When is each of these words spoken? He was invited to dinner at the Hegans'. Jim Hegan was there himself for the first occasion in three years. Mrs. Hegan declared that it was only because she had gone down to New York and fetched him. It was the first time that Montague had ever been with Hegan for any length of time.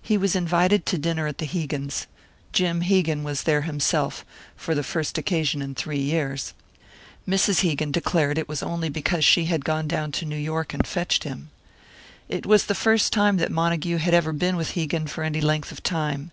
He 0.00 0.16
was 0.16 0.34
invited 0.34 0.86
to 0.86 0.96
dinner 0.96 1.26
at 1.26 1.36
the 1.36 1.44
Hegans'. 1.44 2.06
Jim 2.50 2.80
Hegan 2.80 3.22
was 3.24 3.42
there 3.42 3.60
himself 3.60 4.24
for 4.56 4.74
the 4.74 4.82
first 4.82 5.18
occasion 5.18 5.60
in 5.60 5.74
three 5.74 5.98
years. 6.00 6.54
Mrs. 7.28 7.60
Hegan 7.60 7.92
declared 7.92 8.38
that 8.38 8.40
it 8.40 8.48
was 8.48 8.62
only 8.62 8.88
because 8.88 9.22
she 9.22 9.44
had 9.44 9.66
gone 9.66 9.86
down 9.86 10.12
to 10.12 10.24
New 10.24 10.34
York 10.38 10.72
and 10.72 10.86
fetched 10.86 11.24
him. 11.24 11.50
It 12.26 12.46
was 12.46 12.64
the 12.64 12.74
first 12.74 13.12
time 13.12 13.36
that 13.36 13.52
Montague 13.52 13.98
had 13.98 14.14
ever 14.14 14.32
been 14.32 14.56
with 14.56 14.70
Hegan 14.70 15.06
for 15.08 15.22
any 15.24 15.42
length 15.42 15.70
of 15.72 15.82
time. 15.82 16.30